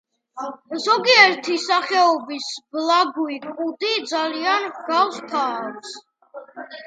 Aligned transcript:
ზოგიერთი 0.83 1.57
სახეობის 1.65 2.47
ბლაგვი 2.77 3.37
კუდი 3.43 3.91
ძალიან 4.13 4.67
ჰგავს 4.79 5.19
თავს. 5.35 5.93